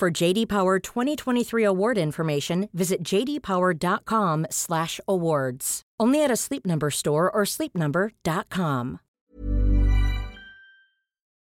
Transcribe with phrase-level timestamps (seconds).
[0.00, 5.82] For JD Power 2023 award information, visit jdpower.com/awards.
[6.00, 9.00] Only at a Sleep Number store or sleepnumber.com.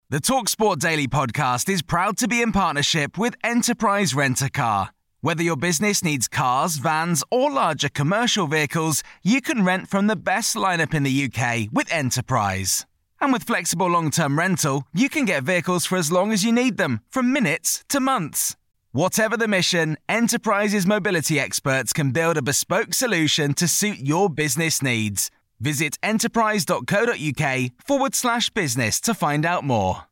[0.10, 4.90] The Talksport Daily podcast is proud to be in partnership with Enterprise Rent a Car.
[5.22, 10.18] Whether your business needs cars, vans, or larger commercial vehicles, you can rent from the
[10.18, 12.86] best lineup in the UK with Enterprise.
[13.22, 16.52] And with flexible long term rental, you can get vehicles for as long as you
[16.52, 18.56] need them, from minutes to months.
[18.92, 24.82] Whatever the mission, Enterprise's mobility experts can build a bespoke solution to suit your business
[24.82, 25.30] needs.
[25.60, 30.06] Visit enterprise.co.uk forward slash business to find out more.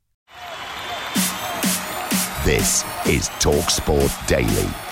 [2.43, 4.86] This is TalkSport Daily.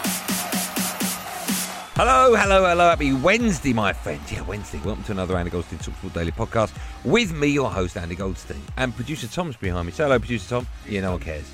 [1.98, 2.90] Hello, hello, hello.
[2.90, 4.20] Happy Wednesday, my friend.
[4.30, 4.82] Yeah, Wednesday.
[4.84, 6.74] Welcome to another Andy Goldstein Talksport Daily podcast
[7.06, 8.62] with me, your host, Andy Goldstein.
[8.76, 9.94] And producer Tom's behind me.
[9.94, 10.68] Say hello, producer Tom.
[10.90, 11.50] Yeah, no one cares.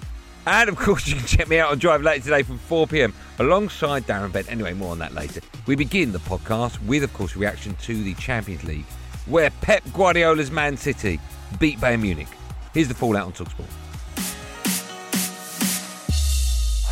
[0.48, 3.14] And of course, you can check me out on Drive later today from 4 pm
[3.38, 4.52] alongside Darren Bent.
[4.52, 5.42] Anyway, more on that later.
[5.68, 8.86] We begin the podcast with, of course, reaction to the Champions League,
[9.28, 11.20] where Pep Guardiola's Man City
[11.60, 12.30] beat Bayern Munich.
[12.74, 13.70] Here's the fallout on Talksport.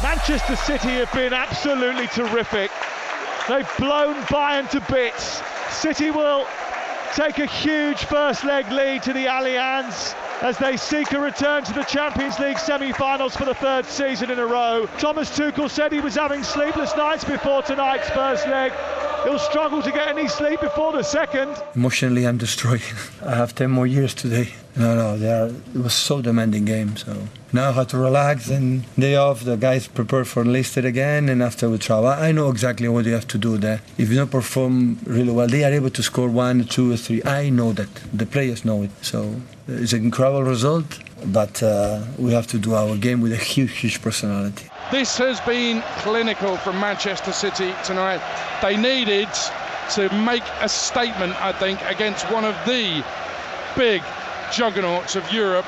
[0.03, 2.69] Manchester City have been absolutely terrific.
[3.49, 5.41] They've blown Bayern to bits.
[5.71, 6.45] City will
[7.15, 11.73] take a huge first leg lead to the Allianz as they seek a return to
[11.73, 14.87] the Champions League semi-finals for the third season in a row.
[14.99, 18.71] Thomas Tuchel said he was having sleepless nights before tonight's first leg.
[19.23, 21.55] He'll struggle to get any sleep before the second.
[21.75, 22.81] Emotionally, I'm destroyed.
[23.25, 24.49] I have 10 more years today.
[24.75, 26.95] No, no, they are, it was so demanding game.
[26.95, 29.43] So now I have to relax and day off.
[29.43, 33.13] The guys prepare for enlisted again, and after we travel, I know exactly what you
[33.13, 33.81] have to do there.
[33.97, 37.21] If you don't perform really well, they are able to score one, two, three.
[37.25, 37.89] I know that.
[38.13, 38.91] The players know it.
[39.01, 39.35] So
[39.67, 43.71] it's an incredible result, but uh, we have to do our game with a huge,
[43.79, 44.68] huge personality.
[44.91, 48.21] This has been clinical from Manchester City tonight.
[48.63, 49.29] They needed
[49.91, 53.03] to make a statement, I think, against one of the
[53.77, 54.01] big
[54.51, 55.65] juggernauts of Europe.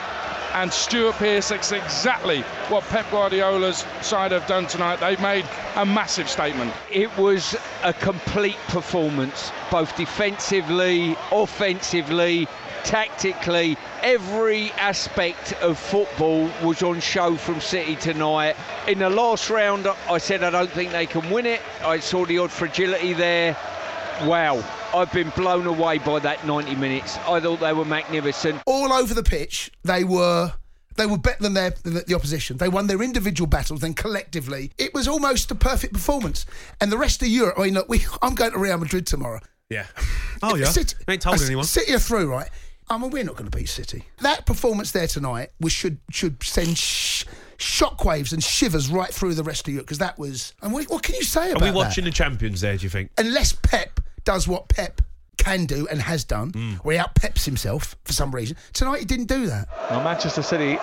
[0.53, 4.99] And Stuart Pearce, that's exactly what Pep Guardiola's side have done tonight.
[4.99, 5.45] They've made
[5.75, 6.73] a massive statement.
[6.91, 12.49] It was a complete performance, both defensively, offensively,
[12.83, 13.77] tactically.
[14.01, 18.57] Every aspect of football was on show from City tonight.
[18.87, 21.61] In the last round, I said I don't think they can win it.
[21.83, 23.55] I saw the odd fragility there.
[24.23, 24.63] Wow,
[24.93, 27.17] I've been blown away by that 90 minutes.
[27.27, 28.61] I thought they were magnificent.
[28.65, 30.53] All over the pitch, they were
[30.97, 32.57] they were better than their than the opposition.
[32.57, 36.45] They won their individual battles, then collectively, it was almost a perfect performance.
[36.81, 39.39] And the rest of Europe, I mean, look, we, I'm going to Real Madrid tomorrow.
[39.69, 39.85] Yeah.
[40.43, 40.65] Oh yeah.
[40.65, 41.65] City, Ain't told anyone.
[41.65, 42.49] City are through, right?
[42.89, 44.05] I mean, we're not going to beat City.
[44.21, 47.25] That performance there tonight was should should send sh-
[47.59, 50.53] shockwaves and shivers right through the rest of Europe because that was.
[50.63, 51.53] And what, what can you say about?
[51.53, 51.75] Are about we that?
[51.87, 52.75] watching the champions there?
[52.75, 53.11] Do you think?
[53.19, 55.01] unless Pep does what Pep
[55.37, 56.73] can do and has done, Hmm.
[56.83, 58.57] where he out peps himself for some reason.
[58.73, 59.67] Tonight he didn't do that.
[59.89, 60.77] Well, Manchester City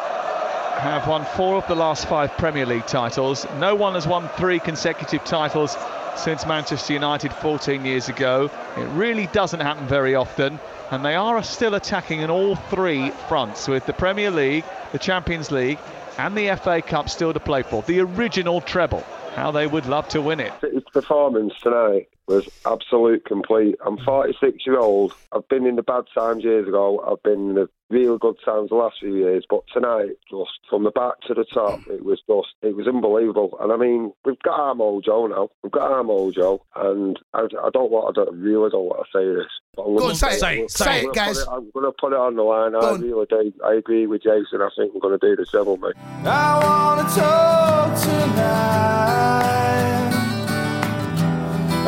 [0.78, 3.46] have won four of the last five Premier League titles.
[3.58, 5.76] No one has won three consecutive titles
[6.16, 8.50] since Manchester United 14 years ago.
[8.76, 10.58] It really doesn't happen very often.
[10.90, 15.50] And they are still attacking in all three fronts with the Premier League, the Champions
[15.50, 15.78] League,
[16.16, 17.82] and the FA Cup still to play for.
[17.82, 19.04] The original treble.
[19.36, 20.52] How they would love to win it.
[20.60, 23.76] City's performance tonight was absolute complete.
[23.84, 25.14] I'm 46 year old.
[25.32, 27.02] I've been in the bad times years ago.
[27.06, 29.44] I've been in the real good times the last few years.
[29.48, 33.56] But tonight, just from the back to the top, it was just it was unbelievable.
[33.60, 35.48] And I mean, we've got our mojo now.
[35.62, 38.16] We've got our mojo, and I, I don't want.
[38.18, 39.46] I don't really don't want to say this.
[39.74, 40.40] But I'm Go gonna- on, say it.
[40.40, 41.38] Say it, Say say it, I'm gonna guys.
[41.38, 42.72] put it- I'm going to put it on the line.
[42.72, 43.00] Go I on.
[43.00, 43.52] really do.
[43.64, 44.60] I agree with Jason.
[44.60, 45.94] I think we're going to do the treble, mate.
[46.24, 49.97] I wanna talk tonight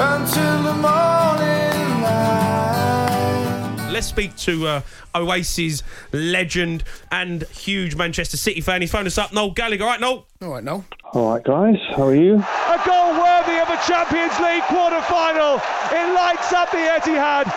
[0.00, 3.90] until the morning light.
[3.92, 4.80] Let's speak to uh,
[5.14, 5.82] Oasis
[6.12, 8.80] legend and huge Manchester City fan.
[8.80, 9.32] He's phoned us up.
[9.34, 9.84] Noel Gallagher.
[9.84, 10.26] All right, Noel.
[10.40, 10.84] All right, no.
[11.12, 12.36] All right, guys, how are you?
[12.36, 15.60] A goal worthy of a Champions League quarter-final.
[15.92, 17.52] It lights up the Etihad.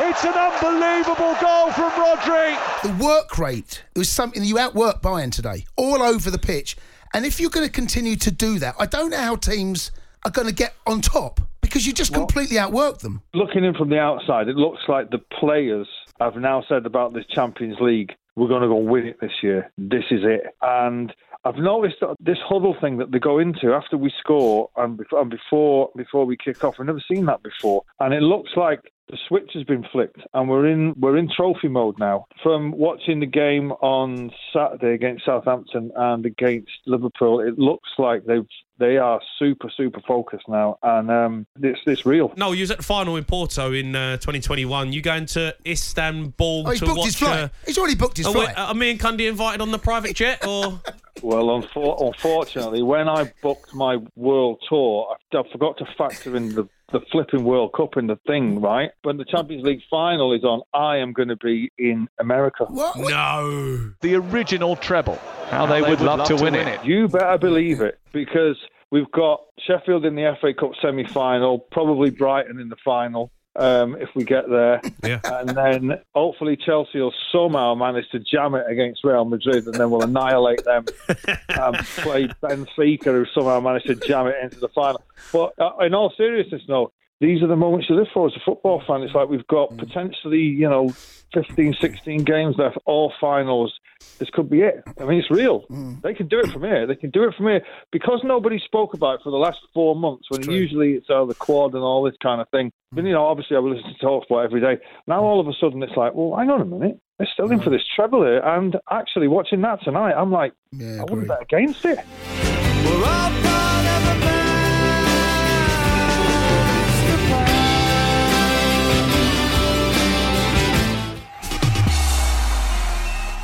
[0.00, 2.56] It's an unbelievable goal from Rodri.
[2.82, 6.76] The work rate it was something you outworked Bayern today, all over the pitch.
[7.14, 9.92] And if you're going to continue to do that, I don't know how teams
[10.24, 13.22] are going to get on top because you just Well- completely outwork them.
[13.34, 15.88] Looking in from the outside, it looks like the players
[16.20, 19.70] have now said about this Champions League, we're going to go win it this year.
[19.78, 20.42] This is it.
[20.62, 21.12] And
[21.44, 25.20] I've noticed that this huddle thing that they go into after we score and before
[25.20, 26.80] and before, before we kick off.
[26.80, 27.82] I've never seen that before.
[28.00, 31.68] And it looks like the switch has been flicked and we're in we're in trophy
[31.68, 32.24] mode now.
[32.42, 38.46] From watching the game on Saturday against Southampton and against Liverpool, it looks like they've
[38.78, 42.32] they are super super focused now and um, it's it's real.
[42.36, 44.92] No, you was at the final in Porto in uh, 2021.
[44.92, 47.06] You going to Istanbul Oh, he's to booked watch?
[47.06, 47.38] his flight.
[47.44, 48.58] Uh, He's already booked his oh, wait, flight.
[48.58, 50.80] are me and Cundy invited on the private jet or?
[51.22, 56.54] Well, unfor- unfortunately, when I booked my world tour, I, I forgot to factor in
[56.56, 58.90] the, the flipping World Cup in the thing, right?
[59.02, 62.64] When the Champions League final is on, I am going to be in America.
[62.64, 62.96] What?
[62.98, 63.92] No.
[64.00, 65.18] The original treble.
[65.48, 66.84] How, they, would, love, to, win, it.
[66.84, 68.56] You better believe it, because
[68.90, 73.30] we've got Sheffield in the FA Cup semi final, probably Brighton in the final.
[73.56, 75.20] Um, if we get there, Yeah.
[75.24, 79.90] and then hopefully Chelsea will somehow manage to jam it against Real Madrid, and then
[79.90, 80.84] we'll annihilate them
[81.48, 85.00] and play Benfica, who somehow managed to jam it into the final.
[85.32, 86.90] But uh, in all seriousness, no,
[87.24, 89.02] these are the moments you live for as a football fan.
[89.02, 90.90] It's like we've got potentially, you know,
[91.32, 93.72] 15, 16 games left, all finals.
[94.18, 94.82] This could be it.
[95.00, 95.64] I mean, it's real.
[96.02, 96.86] They can do it from here.
[96.86, 99.96] They can do it from here because nobody spoke about it for the last four
[99.96, 100.26] months.
[100.30, 102.70] When usually it's uh, the quad and all this kind of thing.
[102.92, 104.76] But you know, obviously I would listen to Talksport every day.
[105.06, 107.00] Now all of a sudden it's like, well, hang on a minute.
[107.18, 111.00] They're still in for this treble here, and actually watching that tonight, I'm like, yeah,
[111.00, 112.00] I wouldn't bet against it.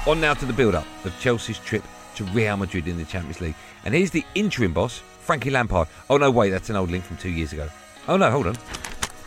[0.07, 3.55] On now to the build-up of Chelsea's trip to Real Madrid in the Champions League.
[3.85, 5.89] And here's the interim boss, Frankie Lampard.
[6.09, 7.69] Oh no, wait, that's an old link from two years ago.
[8.09, 8.57] Oh no, hold on.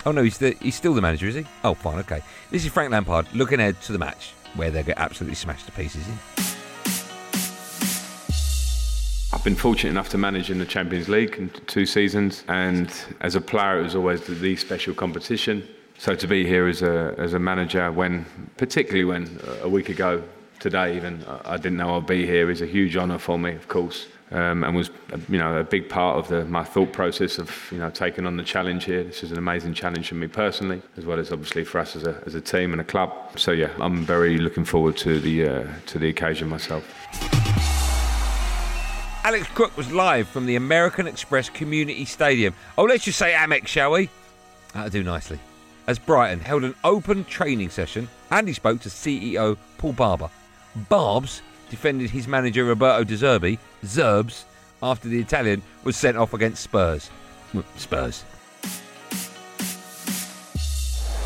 [0.04, 1.46] Oh no, he's the, he's still the manager, is he?
[1.64, 2.22] Oh, fine, okay.
[2.50, 5.72] This is Frank Lampard looking ahead to the match where they get absolutely smashed to
[5.74, 6.18] pieces in.
[9.32, 12.92] I've been fortunate enough to manage in the Champions League in two seasons, and
[13.22, 15.68] as a player, it was always the, the special competition.
[16.00, 18.26] So to be here as a as a manager, when
[18.58, 20.24] particularly when uh, a week ago
[20.64, 23.68] today, even I didn't know I'd be here, is a huge honour for me, of
[23.68, 24.90] course, um, and was
[25.28, 28.38] you know a big part of the, my thought process of you know taking on
[28.38, 29.04] the challenge here.
[29.04, 32.04] This is an amazing challenge for me personally, as well as obviously for us as
[32.04, 33.12] a as a team and a club.
[33.36, 36.90] So yeah, I'm very looking forward to the uh, to the occasion myself.
[39.26, 42.54] Alex Crook was live from the American Express Community Stadium.
[42.78, 44.10] Oh, let's just say Amex, shall we?
[44.74, 45.40] That'll do nicely.
[45.88, 50.30] As Brighton held an open training session and he spoke to CEO Paul Barber.
[50.76, 54.44] Barbs defended his manager Roberto De Zerbi, Zerbs,
[54.82, 57.10] after the Italian was sent off against Spurs.
[57.78, 58.24] Spurs.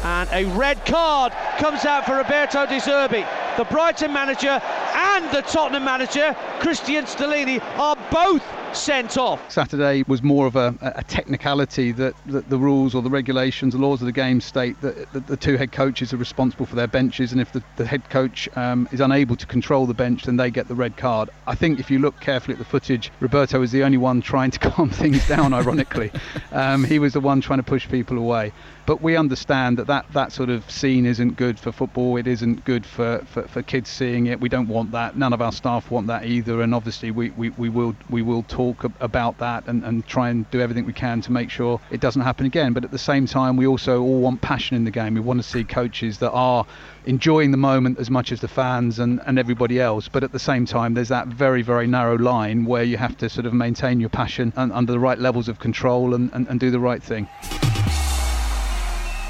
[0.03, 3.25] And a red card comes out for Roberto De Zerbi.
[3.57, 4.61] The Brighton manager
[4.94, 9.51] and the Tottenham manager, Cristian Stellini, are both sent off.
[9.51, 13.79] Saturday was more of a, a technicality that, that the rules or the regulations, the
[13.79, 16.87] laws of the game state that, that the two head coaches are responsible for their
[16.87, 20.37] benches, and if the, the head coach um, is unable to control the bench, then
[20.37, 21.29] they get the red card.
[21.47, 24.51] I think if you look carefully at the footage, Roberto was the only one trying
[24.51, 25.53] to calm things down.
[25.53, 26.11] Ironically,
[26.51, 28.51] um, he was the one trying to push people away.
[28.85, 32.15] But we understand that, that that sort of scene isn't good for football.
[32.15, 34.39] It isn't good for, for, for kids seeing it.
[34.39, 35.18] We don't want that.
[35.18, 36.61] None of our staff want that either.
[36.61, 40.30] And obviously, we, we, we will we will talk ab- about that and, and try
[40.30, 42.73] and do everything we can to make sure it doesn't happen again.
[42.73, 45.14] But at the same time, we also all want passion in the game.
[45.14, 46.66] We want to see coaches that are
[47.06, 50.07] enjoying the moment as much as the fans and, and everybody else.
[50.07, 53.30] But at the same time, there's that very, very narrow line where you have to
[53.30, 56.59] sort of maintain your passion and, under the right levels of control and, and, and
[56.59, 57.28] do the right thing.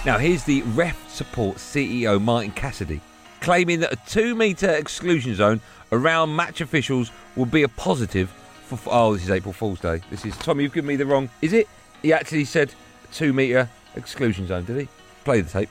[0.05, 3.01] Now, here's the ref support CEO Martin Cassidy
[3.41, 8.33] claiming that a two metre exclusion zone around match officials will be a positive
[8.75, 8.79] for.
[8.91, 10.01] Oh, this is April Fool's Day.
[10.09, 10.35] This is.
[10.37, 10.63] Tommy.
[10.63, 11.29] you've given me the wrong.
[11.41, 11.67] Is it?
[12.01, 12.73] He actually said
[13.13, 14.87] two metre exclusion zone, did he?
[15.23, 15.69] Play the tape.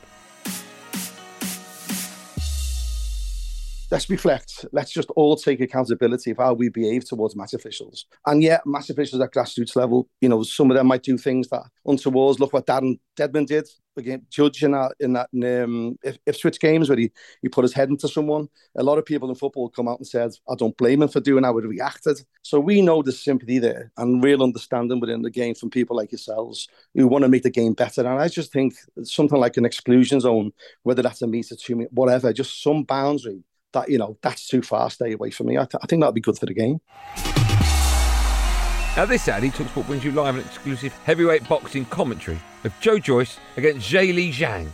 [3.97, 4.67] Let's reflect.
[4.73, 8.05] Let's just all take accountability of how we behave towards match officials.
[8.27, 11.49] And yet, match officials at grassroots level, you know, some of them might do things
[11.49, 12.39] that untowards.
[12.39, 15.97] Look what Darren Deadman did again, judge in that in that um,
[16.33, 17.11] switch games where he,
[17.41, 18.49] he put his head into someone.
[18.77, 21.21] A lot of people in football come out and said, I don't blame him for
[21.21, 22.21] doing how he reacted.
[22.43, 26.13] So we know there's sympathy there and real understanding within the game from people like
[26.13, 28.03] yourselves who want to make the game better.
[28.03, 28.75] And I just think
[29.05, 33.43] something like an exclusion zone, whether that's a meter, two meter, whatever, just some boundary
[33.73, 34.91] that you know that's too far.
[34.91, 35.59] Stay away from me.
[35.59, 36.81] I, th- I think that'd be good for the game.
[38.97, 43.39] Now, this Saturday, Talksport brings you live an exclusive heavyweight boxing commentary of Joe Joyce
[43.59, 44.69] against Zhilei Zhang.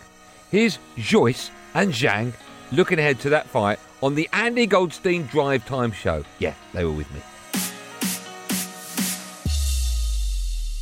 [0.48, 2.32] Here's Joyce and Zhang
[2.70, 6.24] looking ahead to that fight on the Andy Goldstein Drive Time Show.
[6.38, 7.20] Yeah, they were with me.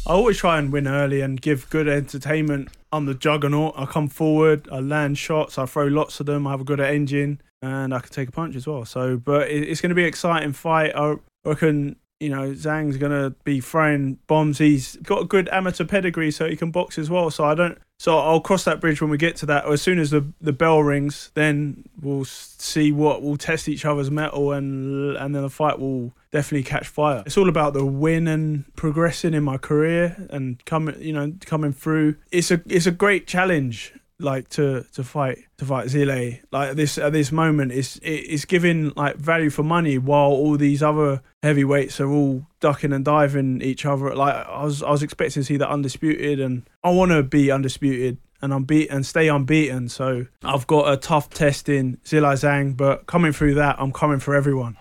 [0.07, 2.69] I always try and win early and give good entertainment.
[2.93, 3.75] I'm the juggernaut.
[3.77, 6.81] I come forward, I land shots, I throw lots of them, I have a good
[6.81, 8.85] engine, and I can take a punch as well.
[8.85, 10.93] So, but it- it's going to be an exciting fight.
[10.95, 14.59] I reckon, you know, Zhang's going to be throwing bombs.
[14.59, 17.31] He's got a good amateur pedigree, so he can box as well.
[17.31, 17.79] So I don't.
[17.99, 19.67] So I'll cross that bridge when we get to that.
[19.67, 24.11] As soon as the the bell rings, then we'll see what we'll test each other's
[24.11, 27.23] metal, and and then the fight will definitely catch fire.
[27.27, 31.73] It's all about the win and progressing in my career and coming, you know, coming
[31.75, 32.17] through.
[32.33, 36.41] It's a it's a great challenge, like to to fight to fight Zhilei.
[36.53, 40.57] Like this at this moment, it's it- it's giving like value for money while all
[40.57, 44.15] these other heavyweights are all ducking and diving each other.
[44.15, 47.51] Like I was I was expecting to see that undisputed, and I want to be
[47.51, 48.19] undisputed.
[48.43, 49.91] And I'm beat and stay unbeaten.
[49.91, 54.19] So I've got a tough test in Zhilei Zhang, but coming through that, I'm coming
[54.19, 54.79] for everyone.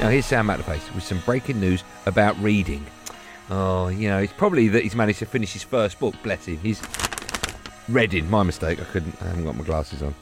[0.00, 2.86] Now, here's Sam at the Matterface with some breaking news about reading.
[3.50, 6.58] Oh, you know, it's probably that he's managed to finish his first book, bless him.
[6.58, 6.80] He's
[7.88, 8.28] reading.
[8.30, 10.14] My mistake, I couldn't, I haven't got my glasses on.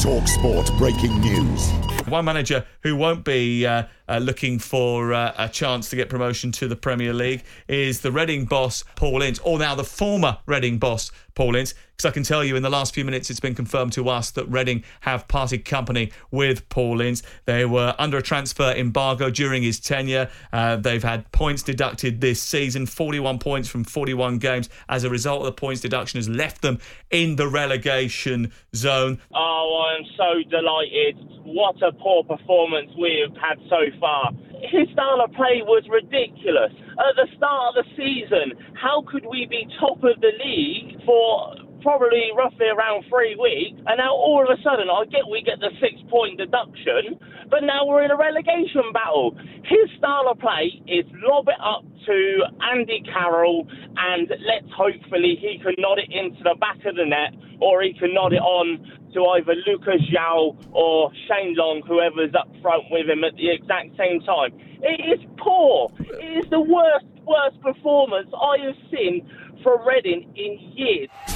[0.00, 1.70] Talk Sport breaking news.
[2.06, 6.52] One manager who won't be uh, uh, looking for uh, a chance to get promotion
[6.52, 10.78] to the Premier League is the Reading boss, Paul Ince, or now the former Reading
[10.78, 11.74] boss, Paul Ince.
[11.96, 14.30] Because I can tell you in the last few minutes it's been confirmed to us
[14.32, 17.22] that Reading have parted company with Paul Ince.
[17.46, 20.28] They were under a transfer embargo during his tenure.
[20.52, 24.68] Uh, they've had points deducted this season, 41 points from 41 games.
[24.90, 29.18] As a result, of the points deduction has left them in the relegation zone.
[29.34, 31.16] Oh, I'm so delighted.
[31.44, 34.32] What a poor performance we've had so far.
[34.68, 36.72] His style of play was ridiculous.
[36.98, 41.65] At the start of the season, how could we be top of the league for
[41.86, 45.62] probably roughly around three weeks, and now all of a sudden, I get we get
[45.62, 47.14] the six point deduction,
[47.48, 49.38] but now we're in a relegation battle.
[49.62, 52.42] His style of play is lob it up to
[52.74, 57.38] Andy Carroll, and let's hopefully he can nod it into the back of the net,
[57.62, 58.82] or he can nod it on
[59.14, 63.94] to either Lucas João or Shane Long, whoever's up front with him at the exact
[63.96, 64.50] same time.
[64.82, 65.94] It is poor.
[66.00, 69.22] It is the worst, worst performance I have seen
[69.62, 71.35] for Reading in years.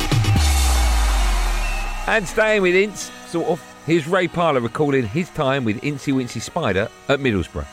[2.07, 6.41] And staying with Ince, sort of, here's Ray Parlour recalling his time with Incy Wincy
[6.41, 7.67] Spider at Middlesbrough.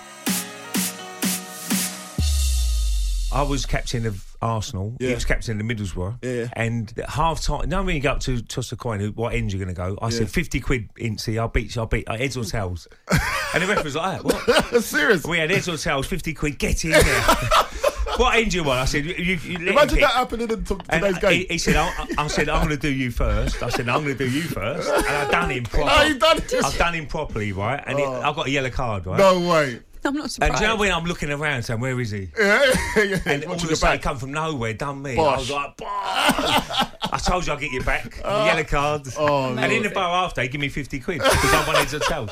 [3.34, 4.96] I was captain of Arsenal.
[5.00, 5.16] He Yeah.
[5.16, 6.20] was captain of Middlesbrough.
[6.24, 6.48] Yeah.
[6.54, 9.12] And at half time, you know when you go up to toss a coin, who-
[9.12, 9.98] what end you're going to go?
[10.02, 10.20] I Yeah.
[10.20, 12.88] said, 50 quid, Incy, I'll beat you, I'll beat uh, heads or tails.
[13.54, 14.84] and the ref was like, what?
[14.84, 15.26] Serious?
[15.26, 17.02] We had heads or tails, 50 quid, get in there.
[18.20, 18.80] what end you want?
[18.80, 20.00] I said, you, you, you let him Imagine pick.
[20.02, 21.32] that happening in t- And today's game.
[21.42, 23.62] he, he said, I, I said, I'm going to do you first.
[23.64, 24.90] I said, I'm going to do you first.
[24.90, 25.92] And I've done him properly.
[25.96, 26.54] Oh, you done it?
[26.64, 27.84] I've done him properly, right?
[27.86, 28.22] And it, Oh.
[28.22, 29.18] I got a yellow card, right?
[29.18, 29.80] No way.
[30.06, 30.58] I'm not And surprised.
[30.58, 32.30] do you know when I'm looking around saying, where is he?
[32.40, 33.20] Yeah, yeah, yeah.
[33.26, 34.02] And all of the a sudden, back.
[34.04, 35.14] come from nowhere, done me.
[35.14, 35.40] I Bosh.
[35.40, 38.16] was like, "Bosh." I told you I'll get you back.
[38.16, 38.46] The ah.
[38.46, 39.08] yellow card.
[39.18, 42.00] Oh, and in the bar after, he give me 50 quid because I wanted to
[42.00, 42.30] tell.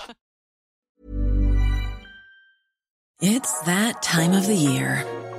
[3.22, 5.06] It's that time of the year.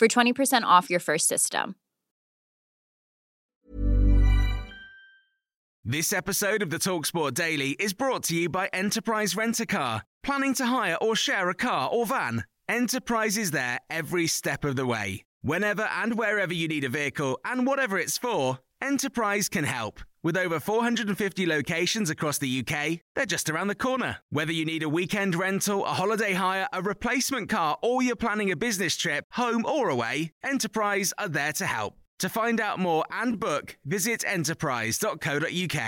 [0.00, 1.76] for 20% off your first system.
[5.84, 10.02] This episode of the Talksport Daily is brought to you by Enterprise Rent a Car.
[10.22, 12.44] Planning to hire or share a car or van?
[12.66, 15.22] Enterprise is there every step of the way.
[15.42, 20.00] Whenever and wherever you need a vehicle and whatever it's for, Enterprise can help.
[20.22, 24.18] With over 450 locations across the UK, they're just around the corner.
[24.28, 28.50] Whether you need a weekend rental, a holiday hire, a replacement car, or you're planning
[28.50, 31.94] a business trip, home or away, Enterprise are there to help.
[32.18, 35.80] To find out more and book, visit enterprise.co.uk.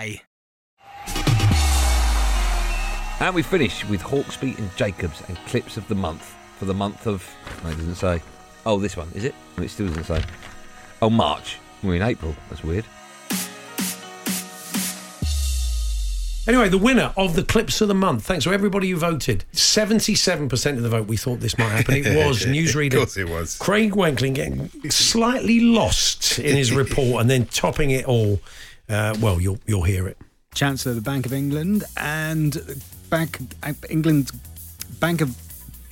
[3.20, 7.06] And we finish with Hawksbee and Jacobs and clips of the month for the month
[7.06, 7.28] of.
[7.62, 8.22] No, it doesn't say.
[8.64, 9.34] Oh, this one is it?
[9.58, 10.22] It still doesn't say.
[11.02, 11.58] Oh, March.
[11.82, 12.34] We're in April.
[12.48, 12.86] That's weird.
[16.48, 18.24] Anyway, the winner of the clips of the month.
[18.24, 19.44] Thanks to everybody who voted.
[19.52, 21.94] Seventy-seven percent of the vote we thought this might happen.
[21.94, 22.92] It was newsreader.
[22.94, 23.56] Of course it was.
[23.58, 28.40] Craig Wankling getting slightly lost in his report and then topping it all.
[28.88, 30.18] Uh, well, you'll you'll hear it.
[30.54, 33.38] Chancellor of the Bank of England and Bank
[33.88, 34.32] England
[34.98, 35.36] Bank of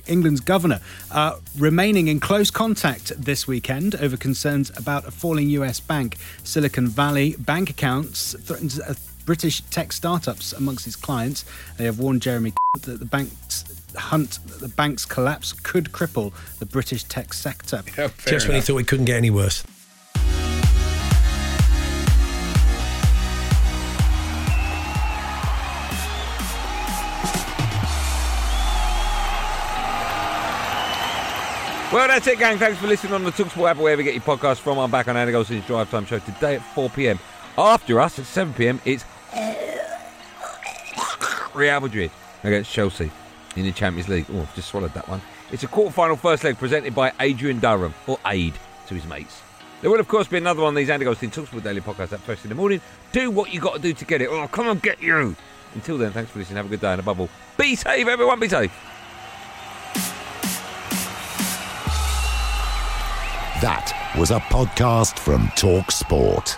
[0.07, 0.81] England's governor
[1.11, 6.17] uh, remaining in close contact this weekend over concerns about a falling US bank.
[6.43, 8.93] Silicon Valley bank accounts threatens uh,
[9.25, 11.45] British tech startups amongst its clients.
[11.77, 16.65] They have warned Jeremy that the bank's hunt, that the bank's collapse could cripple the
[16.65, 17.83] British tech sector.
[18.25, 19.63] Just when he thought it couldn't get any worse.
[31.91, 32.57] Well, that's it, gang.
[32.57, 34.77] Thanks for listening on the Talksport app, wherever you get your podcast from.
[34.77, 37.19] I'm back on Andy Goldstein's Drive Time Show today at 4 p.m.
[37.57, 39.05] After us at 7 p.m., it's
[41.53, 42.11] Real Madrid
[42.43, 43.11] against Chelsea
[43.55, 44.25] in the Champions League.
[44.31, 45.21] Oh, I've just swallowed that one.
[45.51, 48.53] It's a quarter-final first leg presented by Adrian Durham, or Ade
[48.87, 49.41] to his mates.
[49.81, 52.19] There will, of course, be another one of these Andy Goldstein Talksport Daily Podcast at
[52.21, 52.79] first in the morning.
[53.11, 54.29] Do what you got to do to get it.
[54.29, 55.35] Oh, come and get you.
[55.73, 56.57] Until then, thanks for listening.
[56.57, 58.39] Have a good day, and above all, be safe, everyone.
[58.39, 58.71] Be safe.
[63.61, 66.57] That was a podcast from Talk Sport.